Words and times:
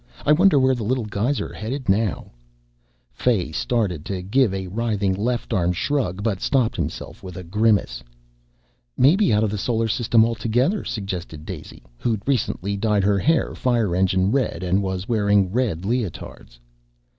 I 0.25 0.31
wonder 0.31 0.57
where 0.57 0.73
the 0.73 0.83
little 0.83 1.05
guys 1.05 1.39
are 1.39 1.53
headed 1.53 1.87
now?" 1.87 2.31
Fay 3.11 3.51
started 3.51 4.03
to 4.05 4.23
give 4.23 4.51
a 4.51 4.65
writhing 4.65 5.13
left 5.13 5.53
armed 5.53 5.75
shrug, 5.75 6.23
but 6.23 6.41
stopped 6.41 6.75
himself 6.75 7.21
with 7.21 7.37
a 7.37 7.43
grimace. 7.43 8.03
"Maybe 8.97 9.31
out 9.31 9.43
of 9.43 9.51
the 9.51 9.59
solar 9.59 9.87
system 9.87 10.25
altogether," 10.25 10.83
suggested 10.83 11.45
Daisy, 11.45 11.83
who'd 11.99 12.27
recently 12.27 12.75
dyed 12.75 13.03
her 13.03 13.19
hair 13.19 13.53
fire 13.53 13.95
engine 13.95 14.31
red 14.31 14.63
and 14.63 14.81
was 14.81 15.07
wearing 15.07 15.51
red 15.51 15.85
leotards. 15.85 16.59